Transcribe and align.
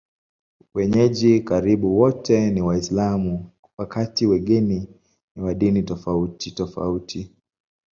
Wenyeji 0.73 1.39
karibu 1.41 1.99
wote 1.99 2.51
ni 2.51 2.61
Waislamu, 2.61 3.49
wakati 3.77 4.25
wageni 4.25 4.87
ni 5.35 5.43
wa 5.43 5.53
dini 5.53 5.83
tofautitofauti. 5.83 7.31